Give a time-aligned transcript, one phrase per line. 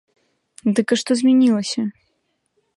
[0.79, 1.81] Дык а што змянілася?